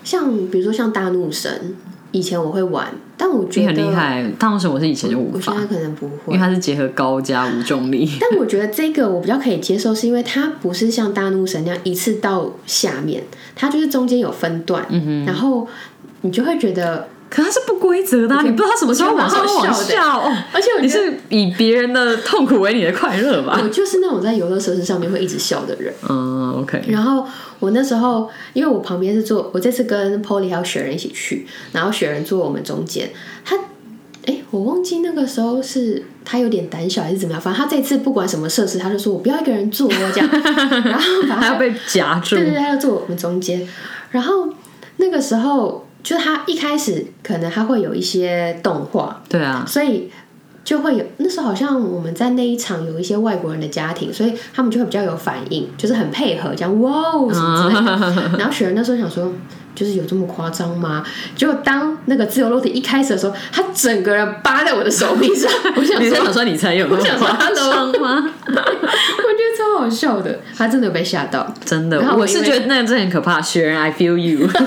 [0.04, 1.75] 像比如说像大怒神，
[2.12, 4.25] 以前我会玩，但我觉得很厉害。
[4.39, 8.10] 大怒神我是以前就无法，现在可能不会，因为它是结合高加无重力。
[8.19, 13.23] 但我觉得这个我比较可以接受，是因为它不是像大怒神那样一次到下面，
[13.56, 14.86] 它就是中间有分段，
[15.25, 15.67] 然后
[16.21, 17.08] 你就会觉得。
[17.30, 20.36] 可它是不规则的，你不知道它什么时候往上往下哦。
[20.52, 23.60] 而且你是以别人的痛苦为你的快乐吧？
[23.62, 25.94] 我就是那种在游乐设施上面会一直笑的人。
[26.10, 26.82] 嗯，OK。
[26.88, 27.24] 然后
[27.60, 33.12] 我那时候，因为我旁边是坐，我这次跟 Polly 还有雪人一起去，然后雪人坐我们中间。
[33.46, 33.56] 他，
[34.26, 40.28] 哎，我忘记那个时候是他有点胆小还是怎么样，反正他这次不管什么设施，他就说我不要一个人坐这样，
[40.84, 43.68] 然后他要被夹住，对对对，要坐我们中间。
[44.10, 44.50] 然后
[44.98, 45.86] 那个时候。
[46.02, 50.10] 就是他一开始可能他会有一些动画，对啊，所以
[50.64, 58.38] 就会有那时候好像我们在那一场有一些外国人的家庭，所以他们就会比较有反应，就是很配合，讲哇哦什么之类的。
[58.38, 59.32] 然后雪人那时候想说，
[59.76, 61.06] 就是有这么夸张吗？
[61.36, 68.32] 结果当那个自由落体一开始的时候，他整个人扒在我的手臂上， 我想你想说你才有那么夸张吗？
[68.48, 73.42] 我觉得超好笑的，他真的有被吓到，真的，我是觉得那真的很可怕。
[73.42, 74.48] 雪人，I feel you。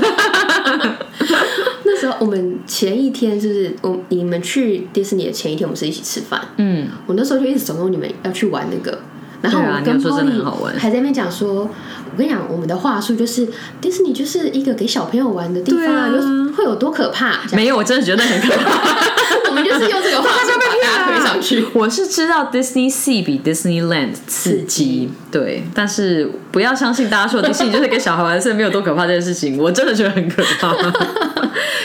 [1.85, 6.41] 那时候我们前一天就是我你们去迪士尼的前一天，我们是一起吃饭。
[6.57, 8.99] 嗯，我那时候就一直怂恿你们要去玩那个，
[9.43, 13.47] 然后我跟 Polly 还在那边讲说，我跟你讲，我们的话术就是
[13.81, 17.41] 迪士尼就是一个给小朋友玩的地方，有会有多可怕？
[17.53, 18.81] 没有，我真的觉得很可怕。
[19.51, 21.67] 我们就是用这个话术 把大家推上去。
[21.75, 30.75] 我是知道 Disney Sea 比 Disneyland 刺激，对，但是不要相信大家说迪士尼就是给小孩玩，是没有多可怕这件事情，我真的觉得很可怕。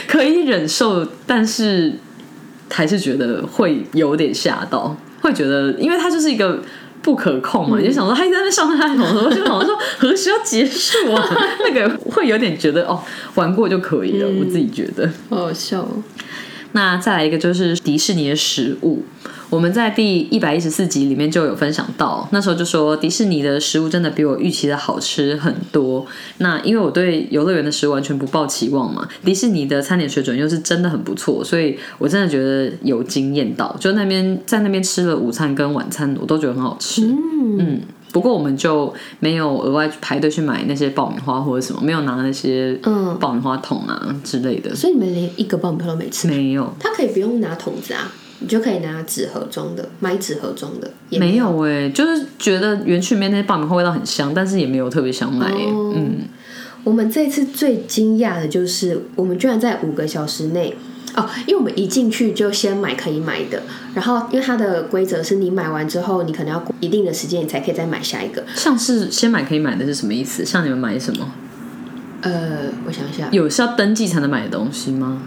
[0.06, 1.92] 可以忍受，但是
[2.70, 6.58] 还是觉得会有点吓到，会觉得，因为它就是一个
[7.02, 11.36] 不可控嘛，就想说他还在那上上下下，我就想说何时要结束啊？
[11.66, 13.02] 那个会有点觉得哦，
[13.34, 15.86] 玩过就可以了，我自己觉得，好笑。
[16.72, 19.02] 那再来一个就是迪士尼的食物，
[19.50, 26.06] 我们在第一百一十四集里面就有分享到，那时候就说迪士尼的食物真的比我预期的好吃很多。
[26.38, 33.74] 那因为我对游乐园的食物完全不抱期望嘛，迪士尼的餐点水准又是真的很不错，所以我真的觉得有惊艳到。
[33.80, 37.06] 就那边在那边吃了午餐跟晚餐，我都觉得很好吃。
[37.58, 37.80] 嗯。
[38.10, 44.74] 不过我们就没有额外排队去买那些爆米花或者什么，没有拿那些嗯爆米花桶啊之类的。
[44.74, 46.26] 所以你们连一个爆米花都没吃？
[46.26, 46.72] 没有。
[46.80, 50.90] 它可以不用拿桶子啊，你就可以拿纸盒装的，买纸盒装的。
[51.10, 55.50] 没有哎，就是觉得园区里面那些爆米花味道很香，但是也没有特别想买。
[55.50, 56.20] 嗯，
[56.84, 60.76] 我们这次最惊讶的就是，我们居然在五个小时内。
[61.16, 63.62] 哦，因为我们一进去就先买可以买的，
[63.94, 68.44] 然后因为它的规则是你买完之后，你可能要一定的时间你才可以再买下一个。
[68.54, 70.44] 像是先买可以买的是什么意思？
[70.44, 71.32] 像你们买什么？
[72.20, 75.22] 呃，我想一下，有是要登记才能买的东西吗？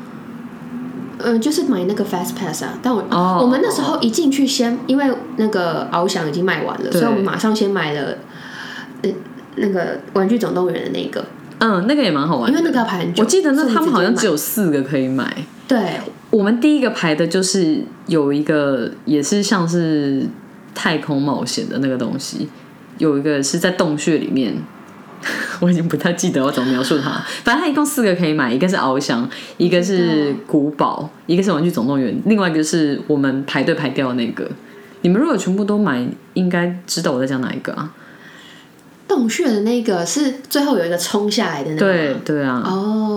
[1.23, 2.77] 嗯，就是买那个 Fast Pass 啊。
[2.81, 5.05] 但我哦我们那时候一进去先，因为
[5.37, 8.17] 那个翱翔已经卖完了，所以我们马上先买了
[9.03, 9.09] 呃
[9.55, 11.25] 那个玩具总动员的那个。
[11.63, 13.23] 嗯，那个也蛮好玩，因为那个要排很久。
[13.23, 15.45] 我记得那他们好像只有四个可以买。
[15.67, 15.99] 对，
[16.31, 20.25] 我们第一个排的就是有一个也是像是
[20.73, 22.49] 太空冒险的那个东西，
[22.97, 24.55] 有一个是在洞穴里面，
[25.61, 27.11] 我已经不太记得我怎么描述它。
[27.43, 34.49] 反正它一共四个可以买，一个是翱翔，一个是古堡，一个是玩具总动员，另外一个是我们排队排掉的那个。
[35.01, 37.91] 你们如果全部都买，应该知道我在讲哪一个啊？
[39.07, 42.63] 洞穴的那个是最后有一个冲下来的那个，对对啊。
[42.65, 43.10] 哦，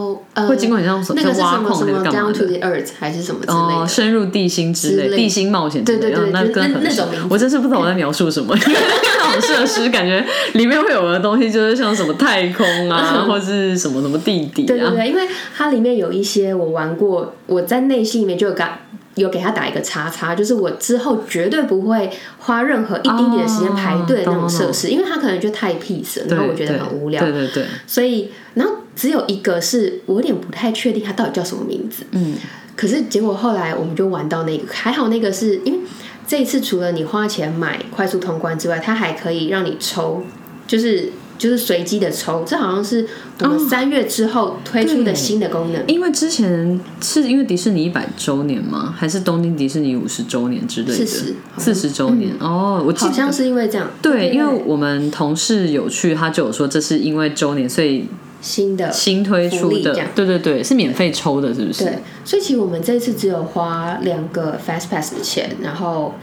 [0.48, 6.10] 会经过很像那个是挖矿什么干嘛 Down to the Earth 还是什么之类的，深入地心之类，地心冒险之类的。
[6.10, 8.54] 对对对，那跟那种我真是不懂我在描述什么。
[8.58, 10.24] 那种设施感觉
[10.54, 14.66] 里面会有的东西，就是像什么太空啊，或是什么什么地底啊。
[14.66, 15.22] 对对对，因为
[15.56, 18.78] 它里面有一些我玩过，我在内心里面就有感。
[19.16, 27.20] 有给他打一个叉叉，就是我之后绝对不会花任何一丁点的时间排队的那种设施，因为他可能就太 peace，然后我觉得很无聊。
[27.22, 27.64] 对对对。
[27.86, 32.04] 所以，然后只有一个是我有点不太确定他到底叫什么名字。
[32.10, 32.36] 嗯。
[32.76, 35.78] 可是结果后来我们就玩到那个，还好那个是因为
[36.26, 40.22] 这一次除了你花钱买快速通关之外，它还可以让你抽，
[40.66, 41.10] 就是。
[41.36, 43.06] 就是随机的抽，这好像是
[43.40, 45.82] 我们三月之后推出的新的功能。
[45.86, 48.94] 因为之前是因为迪士尼一百周年吗？
[48.96, 50.94] 还是东京迪士尼五十周年之类的？
[50.94, 53.90] 四十四十周年哦，我好像是因为这样。
[54.00, 58.06] 对，因为我们同事有去，他就有说这是因为周年，所以
[58.40, 59.92] 新的新推出的。
[60.14, 61.84] 对对对，是免费抽的，是不是？
[61.84, 66.14] 对，所以其实我们这次只有花两个 Fast Pass 的钱，然后。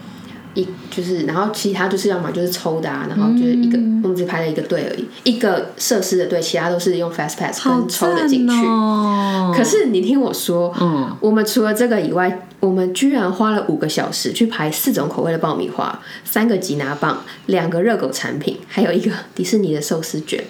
[0.54, 8.56] 一就是，然后其他就是要么就是抽的啊，然后就是一个我们只排了一个队而已，一个设施的队，其他都是用 fast pass 跟抽的进去。
[9.56, 20.44] 可是你听我说，嗯，我们除了这个以外，我们居然花了五个小时去排四种口味的爆米花，三个吉拿棒，两个热狗产品，还有一个迪士尼的寿司卷。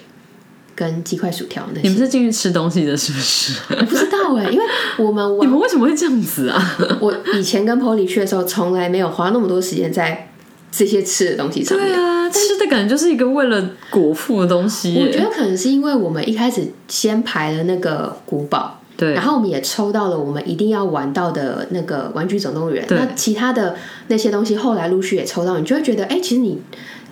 [0.82, 3.54] 跟鸡块薯条那些，你们是进去吃东西的，是不是？
[3.70, 4.66] 我不知道哎，因为
[4.98, 6.78] 我们 你们为什么会这样子啊？
[7.00, 10.32] 我以前跟 Polly 去的时候，从来没有花那么多时间在
[10.72, 11.88] 这些吃的东西上面。
[11.88, 14.98] 对啊，吃的感觉就是一个为了果腹的东西。
[15.00, 22.84] 我觉得可能是因为我们一开始先排了那个古堡，对，然后我们也抽到了我们一定要玩到的那个玩具总动员。
[22.90, 23.76] 那其他的
[24.08, 26.60] 那些东西后来陆续也抽到，你就会觉得，哎，其实你。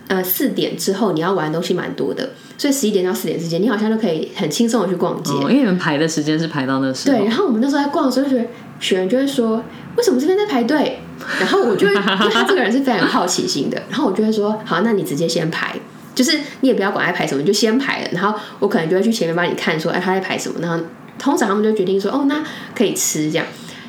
[0.09, 5.31] 呃，四点之后你要玩的东西蛮多的，所以十一点到四点之间，你好像就可以很轻松的去逛街。
[5.35, 7.15] 因为你们排的时间是排到那时候。
[7.15, 9.63] 对，然后我们那时候在逛的时候，就觉得学员就会说
[9.95, 10.99] ：“为什么这边在排队？”
[11.39, 15.75] 然后我就会，他这个人是非常好奇心的，然后我就会说：“好，那你直接先排，
[16.15, 20.83] 就是你也不要管他排什么，你就先排了。”然后我可能就会去前面帮你看，说：“哎，他在排什么？”然后
[21.19, 22.43] 通常他们就决定说：“哦，那
[22.73, 23.45] 可以吃这样。”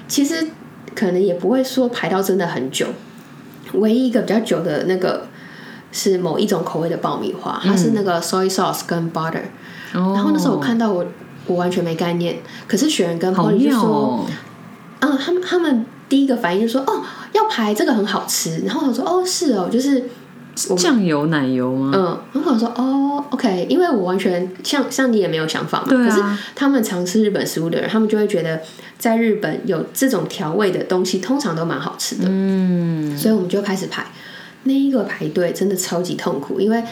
[0.07, 0.49] 其实
[0.95, 2.89] 可能也不会说排到真的很久，
[3.73, 5.27] 唯一一个比较久的那个。
[5.93, 9.43] 是某一种口味的爆米花，它是那个 soy sauce 跟 butter。
[9.93, 11.05] 然后那时候我看到我
[11.47, 12.37] 我完全没概念，
[12.69, 14.25] 可是雪人跟 Polly 就说，
[15.01, 18.61] 嗯，他们他们第一个反应就说，哦，要排这个很好吃。
[18.65, 20.05] 然后我说，哦，是哦，就是
[20.77, 21.91] 酱油奶油吗？
[21.93, 25.87] 嗯，然后我说，哦，OK，因为我完全像像你也没有想法嘛。
[25.89, 26.23] 可是
[26.55, 28.61] 他们常吃日本食物的人，他们就会觉得
[28.97, 32.27] 在日本有这种调味的东西，通常都蛮好吃的。
[32.29, 34.07] 嗯，所以我们就开始排。
[34.65, 36.83] 那一个排队真的超级痛苦，因为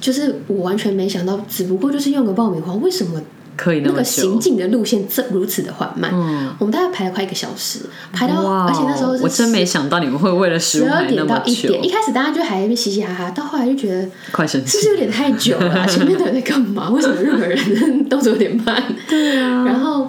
[0.00, 3.20] 就是我完全没想到，只不过就是用个爆米花，为什么
[3.56, 6.10] 可以那个行进的路线这如此的缓慢？
[6.14, 7.80] 嗯，我们大概排了快一个小时，
[8.12, 15.86] 排到而且那时候我真没想到你们会为了十二点到一点，一开始大家就还嘻嘻哈哈，到后来就觉得快生气，是不是有点太久了？
[15.88, 16.90] 前面的人在干嘛？
[16.90, 18.80] 为什么日本人动作有点慢？
[19.08, 20.08] 对啊，然后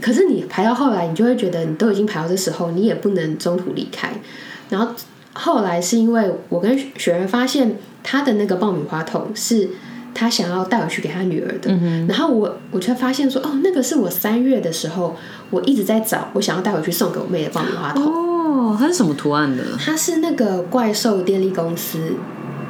[0.00, 4.12] 可是你排到后来，你就会觉得你都已经排到这时候，你也不能中途离开，
[4.68, 4.92] 然后。
[5.34, 9.68] 后来是因为我跟雪人发现他的那个爆米花桶是
[10.14, 11.76] 他想要带回去给他女儿的，
[12.08, 15.16] 然后我我却发现说哦，那个是我三月的时候
[15.50, 18.04] 我一直在找我想要带回去送给我妹的爆米花桶。
[18.04, 19.64] 哦，它是什么图案的？
[19.78, 21.98] 它是那个怪兽电力公司，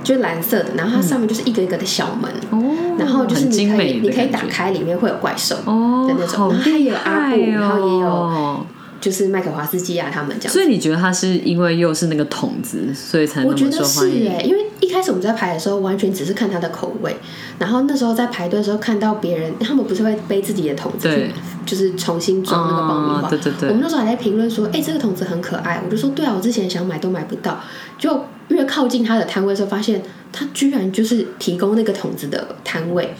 [0.03, 2.31] 就是蓝色的，然后它上面就是一个一个的小门。
[2.50, 8.66] 哦，然后就是你可以你可以打开里面会有怪兽哦的那种，然后也有阿布，然后也有。
[9.04, 10.52] 就是麦克华斯基啊，他们这样。
[10.54, 14.32] 所以你觉得他是因为又是那个桶子，所以才那么受欢迎？
[14.42, 17.14] 因为一开始我们在排的时候，完全只是看他的口味。
[17.58, 21.30] 然后那时候在排队的时候，看到别人，他们不是会背自己的桶子去，
[21.66, 23.28] 就是重新装那个爆米花。
[23.28, 23.68] 对对对。
[23.68, 27.60] 我们那时候还在评论说：“哎，这个桶子很可爱。”我就说：“对啊，我之前想买都买不到。”
[28.00, 33.14] 就越靠近他的摊位的时候，发现他居然就是提供那个桶子的摊位。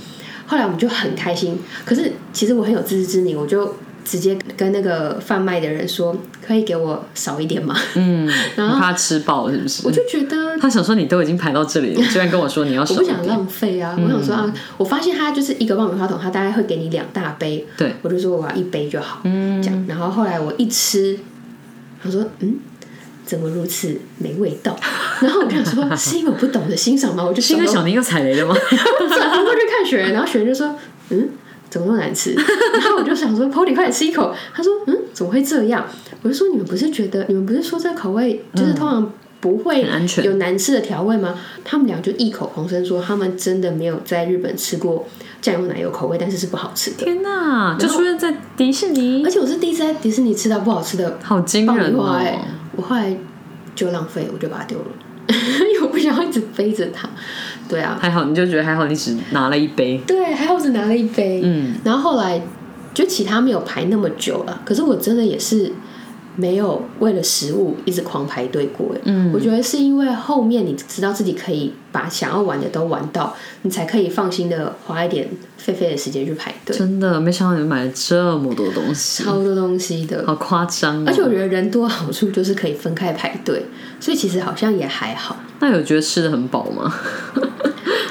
[0.47, 1.59] 后来我们就很开心。
[1.85, 3.75] 可是其实我很有自知之明，我就。
[4.05, 6.15] 直接跟那个贩卖的人说，
[6.47, 7.75] 可以给我少一点吗？
[7.95, 9.83] 嗯， 然后怕吃饱是不是？
[9.87, 12.95] 我就觉得他想说，你都已经排到这里了，居然跟我说你要少。
[12.95, 13.97] 我不想浪费啊！
[13.99, 17.67] 我想说啊，我发现他就是一个爆米花桶，他大概会给你两大杯。
[17.77, 19.21] 对，我就说我要一杯就好。
[19.25, 19.85] 嗯，这样。
[19.89, 21.19] 然后后来我一吃，
[22.03, 22.57] 他说嗯，
[23.25, 24.77] 怎么如此没味道？
[25.21, 27.25] 然后我就想说，是因为我不懂得欣赏吗？
[27.25, 28.55] 我就是因为小宁又踩雷了吗？
[28.69, 30.77] 转头过去看雪人，然后雪人就说
[31.11, 31.31] ：“嗯，
[31.75, 32.33] 怎么那么难吃？”
[32.81, 35.85] 然后我就想说：“Polly，快点吃一口。”他说：“嗯，怎么会这样？”
[36.23, 39.83] 我就说：“你们不是觉得，你们不是说这口味就是通常不会
[40.23, 41.35] 有难吃的调味吗？”
[41.65, 45.07] 他们俩就异口同声说：“他们真的没有在日本吃过
[45.43, 47.05] 酱油奶油口味，但是是不好吃的。
[47.05, 52.21] 天哪，就出现在迪士尼而，且我是第一次在迪士尼吃到不好吃的好惊人哦！，
[52.77, 53.15] 我后来
[53.75, 54.87] 就浪费，我就把它丢了，
[55.29, 57.09] 因为我不想要一直背着它。
[57.69, 60.01] 对啊，还好，你就觉得还好，你只拿了一杯。
[60.07, 61.41] 对，还好我只拿了一杯。
[61.43, 62.41] 嗯，然后后来
[62.93, 65.73] 就其他没有排那么久了，可是我真的也是
[66.37, 68.95] 没有为了食物一直狂排队过。
[69.05, 76.77] 嗯，我觉得是因为后面你知道自己可以把想要玩的都玩到，你才可以放心的花一点费费的时间去排队。
[76.77, 81.05] 真的没想到你们买了这么多东西，超多东西的，好夸张、哦！
[81.07, 83.65] 而且我觉得人多好处就是可以分开排队，
[84.01, 85.37] 所以其实好像也还好。
[85.61, 86.93] 那有觉得吃的很饱吗？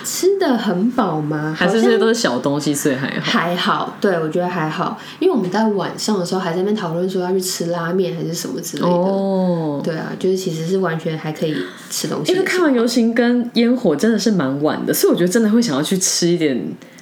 [0.04, 1.56] 吃的很饱吗？
[1.58, 3.22] 还是这些都是小东西，所以还好？
[3.22, 8.90] 还好，对我觉得还好，因为我们在晚上的时候还在那边讨论说要去吃拉面还是什么之类的。
[8.90, 11.56] 哦，对啊，就是其实是完全还可以
[11.90, 12.32] 吃东西。
[12.32, 16.56] 因为看完游行跟烟火真的是蛮晚的，所以我觉得真的会想要去吃一点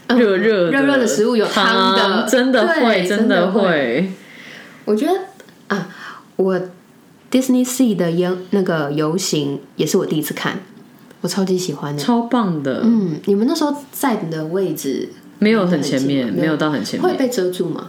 [0.09, 4.11] 热热热热的食物有汤的真的会，真的的会。
[4.85, 5.13] 我觉得
[5.67, 5.87] 啊，
[6.35, 6.59] 我
[7.31, 10.59] Disney Sea 的烟那个游行也是我第一次看，
[11.21, 12.01] 我超级喜欢的。
[12.01, 17.87] 超棒的，嗯，你们那时候在的位置没有很前面，没有到很前面，会被遮住吗？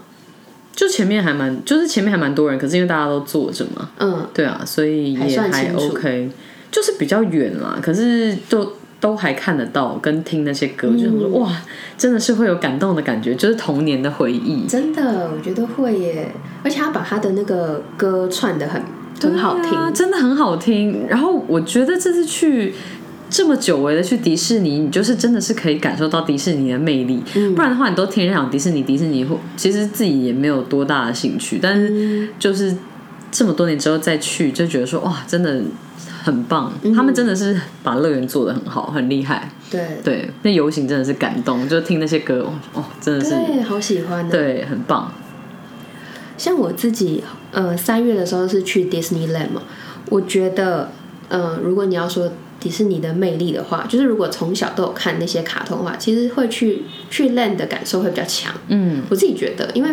[0.75, 6.31] 就前面还蛮，就是前面还蛮多人，可是因为大家都坐着嘛，嗯，对啊，所以也还 OK，
[6.71, 11.62] 就是比较远啦，可是都都还看得到，跟听那些歌，就想说嗯哇，
[11.99, 14.66] 真的是会有感动的感觉，就是童年的回忆。
[14.66, 18.83] 真的，我觉得会耶，而且他把他的那个歌串的很
[19.21, 21.07] 很好听，啊，真的很好听。
[21.07, 22.73] 然后我觉得这次去
[23.33, 27.23] 这么久违的去迪士尼，你就是真的是可以感受到迪士尼的魅力。
[27.35, 31.59] 嗯不然的话，你都天天讲迪士尼，迪士尼，或其实自己也没有多大的兴趣。
[31.61, 32.77] 但是就是
[33.31, 35.62] 这么多年之后再去，就觉得说哇，真的
[36.23, 36.71] 很棒。
[36.83, 39.51] 嗯他们真的是把乐园做的很好，很厉害。
[39.71, 44.31] 对对，那游行真的是感动，就听那些歌，哦，真的是对，好喜欢的。
[44.31, 45.11] 对，很棒。
[46.37, 49.62] 像我自己，呃，三月的时候是去 Disneyland 嘛，
[50.11, 50.90] 我觉得，
[51.31, 52.31] 呃，如果你要说
[52.62, 58.55] 迪士尼的魅力的话，就是如果从小都有看那些卡通的话，其实会去去 Land 的感受会比较强。
[58.68, 59.90] 嗯，我自己觉得，因为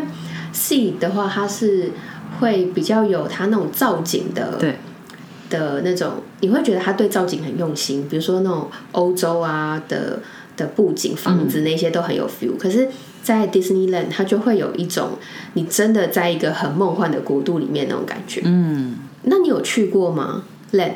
[0.53, 1.89] Sea 的话，它是
[2.39, 4.75] 会比较有它那种造景的，对
[5.49, 10.19] 的那种，你会觉得它对造景很用心，比如说那种欧洲啊的
[10.55, 12.87] 的布景、房子那些都很有 feel、可是，
[13.23, 15.17] 在 Disneyland 它就会有一种
[15.53, 18.41] 你真的在一个很梦幻的国度里面那种感觉。
[18.45, 20.93] 嗯，那你有去过吗？Land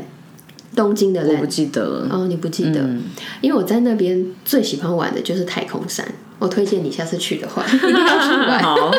[0.76, 2.08] 东京的我不记得了。
[2.12, 2.82] 哦，你不记得？
[2.82, 3.04] 嗯
[3.42, 6.06] 因为我在那边最喜欢玩的就是太空山，
[6.40, 8.64] 我推荐你下次去的话 一定要去玩。
[8.64, 8.92] 好，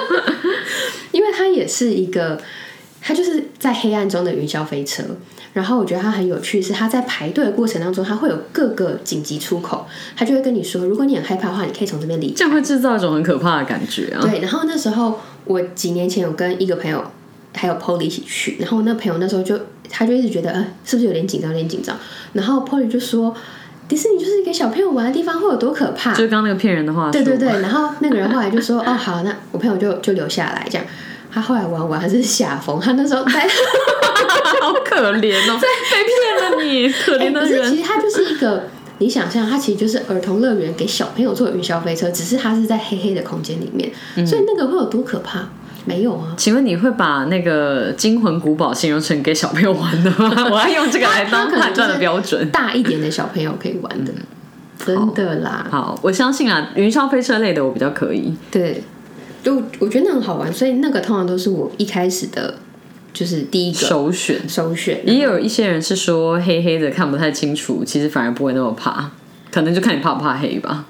[1.12, 2.38] 因为它也是一个，
[3.00, 5.02] 它就是在黑暗中的云霄飞车。
[5.54, 12.34] 然后我觉得它很有趣，是它在排队的过程当中，它会有各个紧急出口，它就会跟你说，如果你很害怕的话，你可以从这边离开。
[12.34, 14.20] 这样会制造一种很可怕的感觉啊。
[14.20, 17.04] 对，然后那时候我几年前有跟一个朋友
[17.54, 19.56] 还有 Polly 一起去，然后我那朋友那时候就
[19.88, 21.96] 他就一直觉得，呃，是不是有点紧张，有点紧张。
[22.32, 23.34] 然后 Polly 就说，
[23.88, 26.10] 迪士尼就是给小朋友玩的地方，会有多可怕？
[26.12, 27.12] 就是刚刚那个骗人的话术。
[27.12, 30.86] 对对对， 然后那个人后来就说：“哦，好，那我朋友就就留下来这样。”
[31.32, 33.40] 他后来玩完还是吓疯，他那时候在，
[34.62, 37.76] 好可怜哦， 被骗了你，可怜的可是其人。
[37.76, 38.68] 实他就是一个，
[38.98, 45.48] 你想象他其实就是儿童乐园给小朋友坐的云霄飞车，只是他是在黑黑的空间里面，嗯所以那个会有多可怕？
[45.86, 50.32] 没有啊，请问你会把那个惊魂古堡形容成给小朋友玩的吗？
[50.50, 52.50] 我要用这个来当判断的标准。
[52.50, 54.12] 大一点的小朋友可以玩的，
[54.84, 58.34] 真的啦，好，我相信啊，云霄飞车类的我比较可以。
[58.50, 58.82] 对，
[59.42, 62.54] 就我觉得那很好玩，所以那个通常都是我一开始的，
[63.12, 64.48] 就是第一个首选。
[64.48, 65.00] 首选。
[65.04, 69.10] 也有一些人是说黑黑的看不太清楚，其实反而不会那么怕，
[69.50, 70.86] 可能就看你怕不怕黑吧。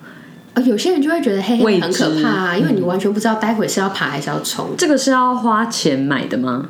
[0.54, 4.70] 呃，有些人就会觉得黑黑很可怕啊，因为你完全不知道待会是要爬还是要冲。
[4.78, 6.66] 这个是要花钱买的吗？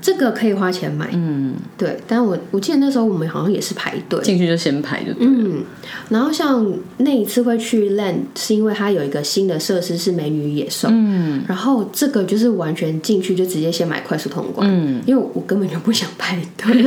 [0.00, 1.98] 这个可以花钱买，嗯，对。
[2.06, 5.32] 但我我记得那时候我们好像也是排队，进去就先排就对了。
[5.34, 5.64] 嗯。
[6.08, 6.66] 然后像
[6.98, 16.82] 那一次会去 Land，是因为它有一个新的设施是美女与野兽，嗯然后这个就是完全进去就直接先买快速通关，嗯，因为我根本就不想排队。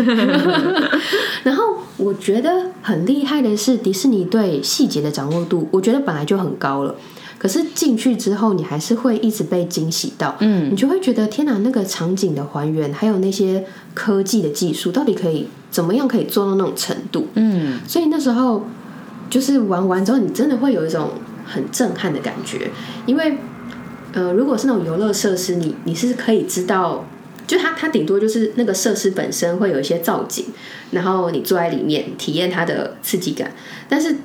[1.44, 1.64] 然后
[1.98, 2.50] 我觉得
[2.82, 6.96] 很厉害的是迪士尼对细节的掌握度，我觉得本来就很高了。
[7.44, 17.28] 可是进去之后，你还是会一直被惊喜到，嗯，你就会觉得天哪，那个场景的还原，还有那些科技的技术，到底可以怎么样可以做到那种程度？
[17.34, 18.66] 嗯，所以那时候
[19.30, 21.10] 就是玩完之后，你真的会有一种
[21.46, 22.72] 很震撼的感觉，
[23.06, 23.38] 因为
[24.14, 27.06] 呃，如果是那种游乐设施，你你是可以知道。
[27.46, 30.46] 就它，它顶多就是那个设施本身会有一些造景，
[30.92, 33.52] 然后你坐在里面体验它的刺激感。
[33.90, 34.16] 但是，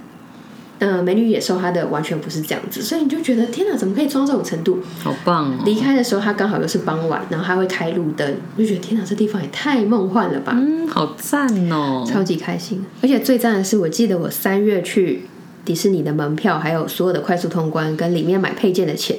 [0.79, 4.79] 呃，美女野兽它的完全不是这样子，所以你就觉得天哪，怎么可以装到这种程度？
[5.03, 5.63] 好棒哦！
[5.65, 10.53] 离开的时候，它刚好又是傍晚，然后它会开路灯，就觉得天哪，这地方也太梦幻了吧！
[10.57, 12.85] 嗯，好赞哦，超级开心。
[13.03, 15.23] 而且最赞的是，我记得我三月去。
[15.69, 19.15] 迪士尼的门票，还有所有的快速通关跟里面买配件的钱，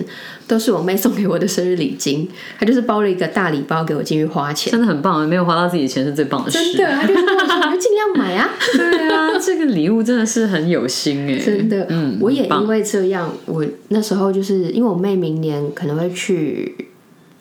[0.48, 2.28] 都是我妹送给我的生日礼金。
[2.60, 6.58] 她就是包了一个大礼包给我进去花钱，真的很棒，没有花到自己的钱是最棒的事。
[6.74, 7.22] 真的，她就说
[7.70, 11.86] ：“我就尽量买啊。”对啊，这个礼物真的是很有心哎，真的。
[11.90, 16.76] 嗯，我也因为这样，我那时候就是因为我妹明年可能会去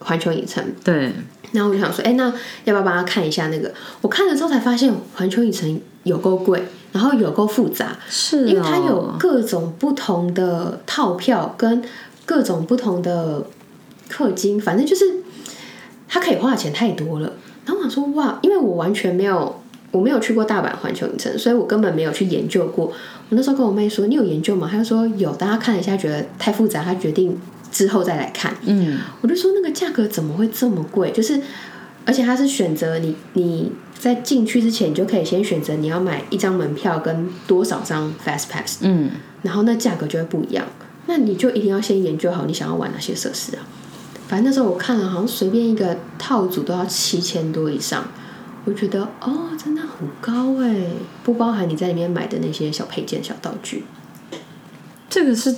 [0.00, 1.10] 环球影城，对。
[1.52, 2.24] 然后我就想说，哎，那
[2.64, 3.72] 要不要帮他看一下那个？
[4.00, 6.62] 我看了之后才发现，环球影城有够贵。
[6.90, 11.84] 然后有够复杂，是因为它有各种不同的套票跟
[12.24, 13.44] 各种不同的
[14.10, 15.04] 氪金，反正就是
[16.08, 17.34] 它可以花的钱太多了。
[17.66, 22.86] 然后我想说，哇，因为我完全没有，我没有去过大阪环球影城，所以我根本没有去研究过。
[22.86, 24.66] 我那时候跟我妹说，你有研究吗？
[24.72, 27.38] 她就说有，大家看了一下，觉得太复杂，她决定
[27.78, 28.56] 之后再来看。
[28.62, 31.12] 嗯，我就说那个价格怎么会这么贵？
[31.12, 31.40] 就是，
[32.04, 33.72] 而且它是选择你你。
[33.98, 39.10] 在进去之前，你就可以先选择你要买一张门票跟多少张 Fast Pass，嗯，
[39.42, 40.64] 然后那价格就会不一样。
[41.06, 43.66] 那你就一定要先研究好你想要玩哪些设施啊。
[44.28, 48.04] 反正那时候我看了，好像随便一个套组都要七千多以上，
[48.66, 50.76] 我觉得哦，真的很高哎，
[51.24, 53.82] 不包含你在里面买的那些小配件、小道具。
[55.10, 55.56] 这个是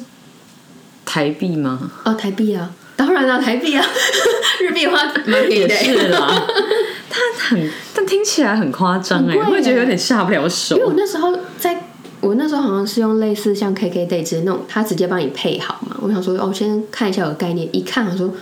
[1.13, 1.91] 台币吗？
[2.05, 3.85] 哦，台币啊，当然了，台币啊，
[4.63, 5.75] 日币的话蛮便宜的。
[5.75, 6.47] 是啦。
[7.11, 10.77] 它很，但听起来很夸张哎，会觉得有点下不了手。
[10.77, 11.83] 因为我那时候在，
[12.21, 15.97] 我那时候好像是用类似像 KK Day 那种，他直接帮你配好嘛。
[16.01, 18.33] 我想说，哦，先看一下有概念，一看我说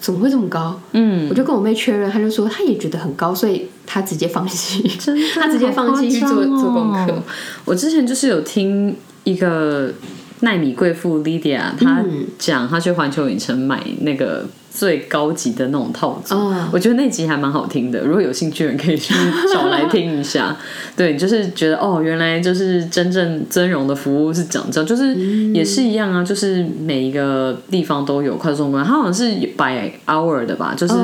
[0.00, 0.80] 怎么会这么高？
[0.92, 7.22] 嗯，我就跟我妹确认，他就说他也觉得很高，所以他直接放弃，真的， 他直接放弃去做做功课。
[7.66, 9.92] 我之前就是有听一个
[10.46, 12.04] 奈米贵妇 Lydia，她
[12.38, 14.46] 讲她去环球影城买那个。
[14.76, 16.34] 最高级的那种套组，
[16.70, 18.00] 我觉得那集还蛮好听的。
[18.00, 19.14] 如果有兴趣的人可以去
[19.54, 20.54] 找来听一下。
[20.94, 25.14] 对，就是觉得哦，原来就是真正尊荣的服务是讲这样，就是
[25.54, 30.94] 也是一样啊，就是每一个地方都有快速通关，它好像是 by hour 的吧，就是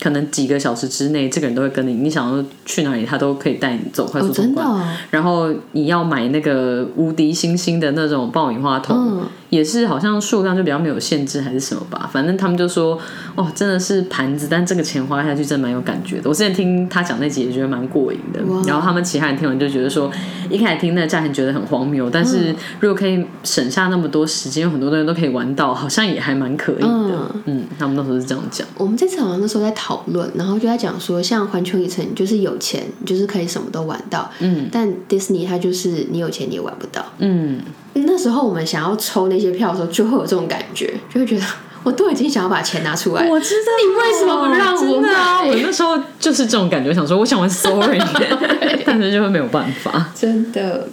[0.00, 4.66] 可能几个小时之内，这个人都会跟你，你想要去哪里，他都可以带你走快速通关。
[5.10, 9.22] 然后你要买那个无敌星星的那种爆米花桶。
[9.50, 12.98] 也是好像数量就比较没有限制还是什么吧，反正他们就说
[13.34, 16.28] 哦，真的是盘子，但这个钱花下去真蛮有感觉的。
[16.28, 20.10] 我之前听他讲那集也觉得蛮过瘾的，然后他们其他人听完就觉得说，
[20.50, 27.30] 一开始听那个价钱觉得很荒谬，但是如果可以省下那么多时间，有很多东西都可以玩到，好像也还蛮可以的。
[27.44, 28.66] 嗯，他们那时候是这样讲。
[28.76, 37.60] 我们这次好像那时候在讨论，然后就在讲说，像环球影城就是有钱，就是可以什么都玩到，嗯，但迪士尼它就是你有钱你也玩不到，嗯。
[38.04, 41.44] 那时候我们想要抽那些票的时候，就会有这种感觉，就会觉得
[41.82, 45.48] 我都已经想要把钱拿出来，我知道你为什么不让我买？
[45.48, 47.98] 我那时候就是这种感觉，想说我想玩 Sorry，
[48.84, 50.10] 但是就会没有办法。
[50.14, 50.88] 真的。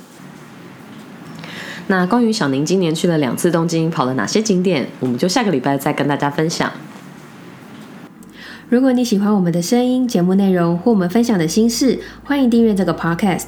[1.87, 6.71] 那关于小宁今年去了两次东京，跑了哪些景点，我们就下个礼拜再跟大家分享。
[8.69, 13.47] 如果你喜欢我们的声音、节目内容或我们分享的心事，欢迎订阅这个 Podcast。